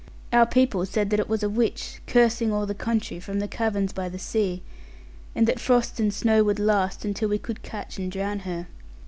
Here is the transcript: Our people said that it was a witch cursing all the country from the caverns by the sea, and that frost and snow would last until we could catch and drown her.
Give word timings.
Our 0.33 0.47
people 0.47 0.83
said 0.87 1.11
that 1.11 1.19
it 1.19 1.29
was 1.29 1.43
a 1.43 1.47
witch 1.47 2.01
cursing 2.07 2.51
all 2.51 2.65
the 2.65 2.73
country 2.73 3.19
from 3.19 3.37
the 3.37 3.47
caverns 3.47 3.93
by 3.93 4.09
the 4.09 4.17
sea, 4.17 4.63
and 5.35 5.45
that 5.45 5.59
frost 5.59 5.99
and 5.99 6.11
snow 6.11 6.43
would 6.43 6.57
last 6.57 7.05
until 7.05 7.29
we 7.29 7.37
could 7.37 7.61
catch 7.61 7.99
and 7.99 8.11
drown 8.11 8.39
her. 8.39 8.65